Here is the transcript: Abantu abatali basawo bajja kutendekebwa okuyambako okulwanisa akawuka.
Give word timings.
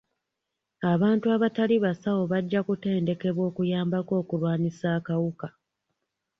Abantu 0.93 1.25
abatali 1.35 1.75
basawo 1.85 2.21
bajja 2.31 2.61
kutendekebwa 2.67 3.43
okuyambako 3.49 4.13
okulwanisa 4.21 4.87
akawuka. 4.97 5.47